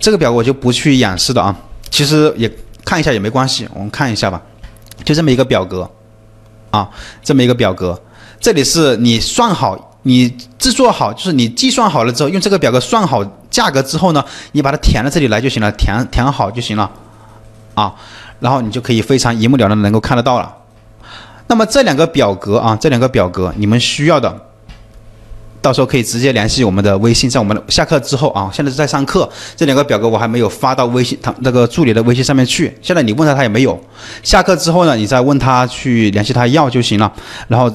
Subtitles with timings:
[0.00, 1.54] 这个表我就不去演示的啊，
[1.90, 2.50] 其实也
[2.86, 4.40] 看一下也没关系，我们看一下吧，
[5.04, 5.88] 就这么一个表格，
[6.70, 6.88] 啊，
[7.22, 8.00] 这么一个表格，
[8.40, 16.90] 这里是你算好，你制作好，就是你计算好了之后，用这个表格算好价格之后呢，你把它填到这里来就行了，填填好就行了，
[17.74, 17.94] 啊，
[18.40, 20.56] 然后你就可以非常一目了然能够看得到了。
[21.46, 24.46] 那么这两个表格啊，这两个表格你们需要的。
[25.60, 32.76] 到时候可以直接联系我们的微信，在我们下课之后啊，现在是在上课，这两个表格我还没有发到微信他那个助理的微信上面去。
[32.80, 33.78] 现在你问他，他也没有。
[34.22, 37.12] 下课之后呢，你再问他去联系他要就行了。
[37.48, 37.70] 然后。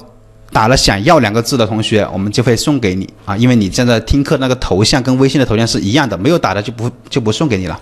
[0.55, 7.77] 打了想要两个字的同学，我们就会送给你啊，因为你现在听课那个头像跟微信的头像是一样的，没有打的就不就不送给你了。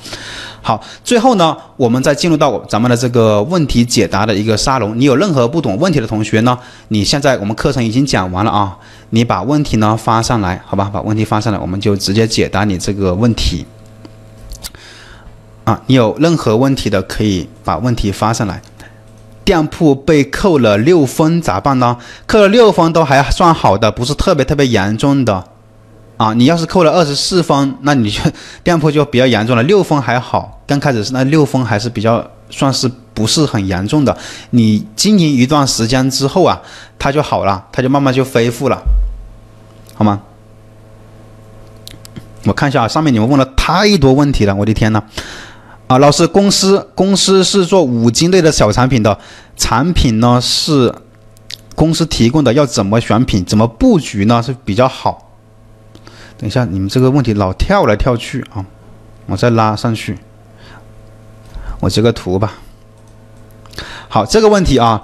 [0.59, 4.99] 好，最后呢，我们再进入到咱们的这个问题解答的一个沙龙。
[4.99, 8.75] 你有任何不懂问题的同学呢，你现在我们课程已经讲完了啊，
[9.11, 13.67] 你把问题呢发上来，好吧，把问题发上来，我们就直接解答你这个问题。
[15.65, 18.59] 啊，你有任何问题的可以把问题发上来。
[19.43, 21.97] 店铺被扣了六分咋办呢？
[22.25, 25.43] 扣了六分都还算好的，不是特别特别严重的，
[26.17, 28.21] 啊，你要是扣了二十四分，那你就
[28.63, 29.63] 店铺就比较严重了。
[29.63, 34.17] 六分还好，刚开始是那六分还是比较算是不是很严重的。
[34.51, 36.61] 你经营一段时间之后啊，
[36.97, 38.81] 它就好了，它就慢慢就恢复了，
[39.95, 40.21] 好吗？
[42.45, 45.01] 我看一下啊，上面你们问了太多问题了，我的天呐！
[45.93, 49.15] 啊，老师，公司公司是做五金类的小产品的，
[49.55, 50.91] 产品呢是
[51.75, 55.35] 公司提供的，要怎么选品，怎么布局呢是比较好？
[56.35, 58.65] 等一下，你们这个问题老跳来跳去啊，
[59.27, 60.17] 我再拉上去，
[61.79, 62.53] 我截个图吧。
[64.09, 65.03] 好，这个问题啊，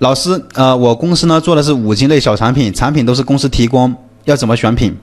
[0.00, 4.98] 老师，呃，我公司呢做的是五金类小产品，产品都是公司提供，要怎么选品？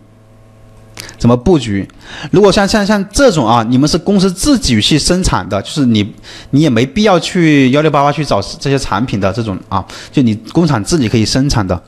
[1.17, 1.87] 怎么布局？
[2.31, 6.13] 如果像像像这种啊，你们是公司自己去生产的，就是你
[6.51, 11.81] 你也没必要去幺六八八去找这些产品的这种啊，就你工厂自己可以生产的。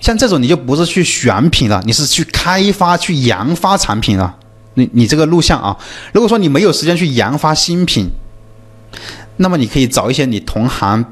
[0.00, 4.34] 像这种你就不是去选品了，你是去开发、去研发产品了。
[4.74, 5.76] 你你这个录像啊，
[6.12, 8.08] 如果说你没有时间去研发新品，
[9.38, 11.04] 那么你可以找一些你同行。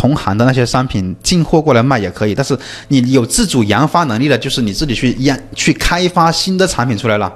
[0.00, 7.30] 同行的那些商品进货过来卖也可以，但是你有自主研发能力的，就是你自己去研去开发新的产品出来了，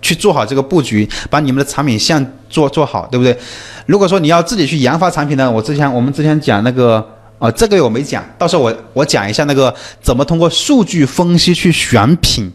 [0.00, 3.36] 去做好这个布局，把你们的产品线做做好，对不对？
[3.84, 7.06] 如果说你要自己去研发产品呢，我之前我们之前讲那个
[7.38, 12.50] 啊，这个我没讲，到时候我我讲一下那个怎么通过数据分析去选品，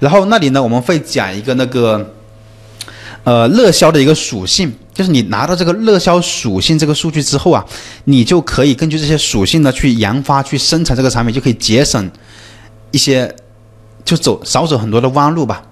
[0.00, 2.14] 然后那里呢我们会讲一个那个
[3.24, 4.72] 呃热销的一个属性。
[4.96, 7.62] 就是你拿到这个热销属性这个数据之后啊，
[8.04, 12.10] 你就可以根据这些属性呢去研发、去生产这个产品，就可以节省
[12.92, 13.36] 一些，
[14.06, 15.62] 就走少走很多的弯路吧。